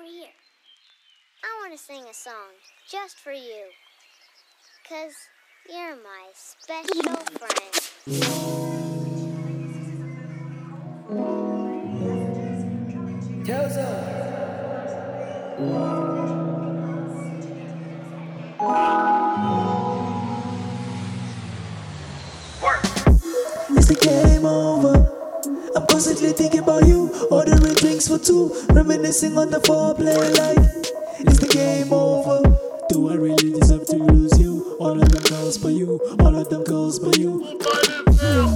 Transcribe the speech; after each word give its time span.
over 0.00 0.08
here. 0.08 0.28
I 1.42 1.60
want 1.60 1.78
to 1.78 1.78
sing 1.78 2.04
a 2.08 2.14
song 2.14 2.54
just 2.90 3.18
for 3.18 3.32
you. 3.32 3.66
Cause 4.88 5.14
you're 5.68 5.96
my 5.96 6.28
special 6.34 7.02
friend. 7.38 7.90
It's 23.72 23.88
the 23.88 23.94
game 23.94 24.44
over. 24.44 25.19
I'm 25.76 25.86
constantly 25.86 26.32
thinking 26.32 26.60
about 26.60 26.86
you, 26.86 27.08
ordering 27.30 27.74
drinks 27.74 28.08
for 28.08 28.18
two, 28.18 28.52
reminiscing 28.70 29.38
on 29.38 29.50
the 29.50 29.58
foreplay 29.58 30.16
like 30.38 30.58
it's 31.20 31.38
the 31.38 31.46
game 31.46 31.92
over. 31.92 32.42
Do 32.88 33.10
I 33.10 33.14
really 33.14 33.52
deserve 33.52 33.86
to 33.86 33.96
lose 33.96 34.38
you? 34.40 34.76
All 34.80 35.00
of 35.00 35.08
them 35.08 35.22
girls 35.22 35.58
but 35.58 35.72
you, 35.72 36.00
all 36.20 36.34
of 36.34 36.48
them 36.48 36.64
girls 36.64 36.98
but 36.98 37.18
you. 37.18 37.44
Yeah, 37.50 38.48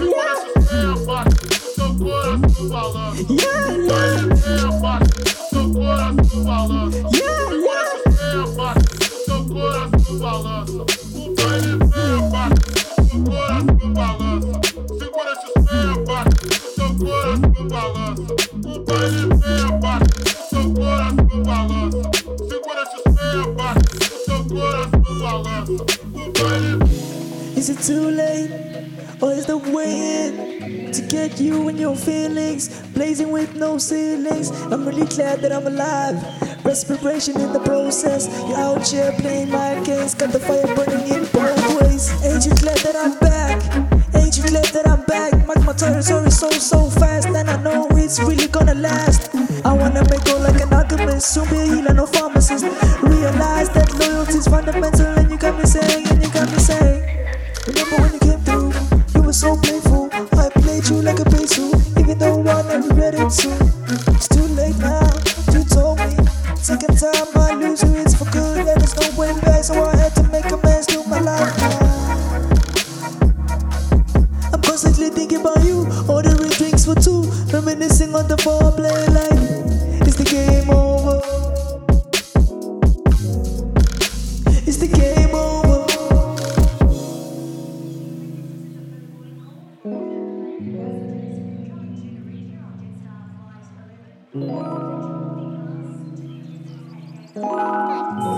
yeah, 0.00 0.36
yeah, 0.72 1.14
yeah, 7.12 7.33
Is 27.56 27.68
it 27.68 27.80
too 27.82 28.10
late? 28.10 28.50
Or 29.20 29.32
is 29.32 29.44
the 29.44 29.58
way 29.58 30.28
in 30.28 30.92
to 30.92 31.02
get 31.02 31.38
you 31.38 31.68
and 31.68 31.78
your 31.78 31.94
feelings 31.94 32.80
blazing 32.94 33.30
with 33.30 33.54
no 33.54 33.76
ceilings? 33.76 34.50
I'm 34.72 34.86
really 34.86 35.06
glad 35.06 35.40
that 35.42 35.52
I'm 35.52 35.66
alive. 35.66 36.16
Respiration 36.64 37.38
in 37.38 37.52
the 37.52 37.60
process. 37.60 38.28
You're 38.48 38.56
out 38.56 38.88
here 38.88 39.12
playing 39.18 39.50
my 39.50 39.78
games, 39.84 40.14
got 40.14 40.32
the 40.32 40.40
fire 40.40 40.74
burning 40.74 41.06
in 41.08 41.24
both 41.32 41.82
ways. 41.82 42.10
Ain't 42.24 42.46
you 42.46 42.54
glad 42.62 42.78
that 42.78 42.96
I'm 42.96 43.18
back? 43.18 43.60
Ain't 44.14 44.38
you 44.38 44.44
glad 44.44 44.64
that 44.72 44.88
I'm 44.88 45.04
back? 45.04 45.46
Mark 45.46 45.62
my 45.64 45.72
territory 45.74 46.30
so 46.30 46.50
so 46.50 46.88
last. 48.74 49.34
I 49.64 49.72
wanna 49.72 50.02
make 50.10 50.24
go 50.24 50.38
like 50.38 50.60
an 50.60 50.72
alchemist, 50.72 51.32
soon 51.32 51.48
be 51.48 51.56
a 51.56 51.64
healer, 51.64 51.94
no 51.94 52.06
pharmacist. 52.06 52.64
Realize 53.02 53.68
that 53.70 53.94
loyalty's 53.98 54.46
fundamental, 54.46 55.06
and 55.06 55.30
you 55.30 55.38
got 55.38 55.56
me 55.58 55.64
saying, 55.64 56.06
and 56.08 56.22
you 56.22 56.30
got 56.32 56.50
me 56.50 56.58
saying. 56.58 57.02
Remember 57.66 57.96
when 58.02 58.12
you 58.12 58.20
came 58.20 58.40
through? 58.40 58.72
You 59.14 59.22
were 59.22 59.32
so 59.32 59.56
playful. 59.56 60.10
I 60.12 60.50
played 60.50 60.88
you 60.88 61.00
like 61.02 61.20
a 61.20 61.24
basu, 61.24 61.72
even 61.98 62.18
though 62.18 62.40
I 62.40 62.62
never 62.68 62.94
read 62.94 63.14
it 63.14 63.30
to. 63.30 63.50
It's 64.14 64.28
too 64.28 64.46
late 64.58 64.76
now. 64.78 65.08
You 65.52 65.64
told 65.64 65.98
me. 65.98 66.16
Second 66.56 66.98
time 66.98 67.28
I 67.36 67.54
lose 67.54 67.82
you, 67.82 67.94
it's 67.96 68.14
for 68.14 68.24
good, 68.30 68.58
and 68.58 68.80
there's 68.80 68.96
no 68.96 69.08
way 69.20 69.32
back. 69.40 69.64
So 69.64 69.82
I 69.84 69.96
had 69.96 70.14
to 70.16 70.22
make 70.24 70.50
amends 70.50 70.86
to 70.88 71.04
my 71.08 71.20
life. 71.20 71.52
I'm 74.52 74.60
constantly 74.62 75.10
thinking 75.10 75.40
about 75.40 75.62
you, 75.62 75.86
ordering 76.08 76.50
drinks 76.50 76.84
for 76.86 76.94
two, 76.94 77.22
reminiscing 77.52 78.14
on 78.14 78.28
the 78.28 78.36
foreplay 78.36 78.63
Thank 94.34 94.50
you. 98.24 98.33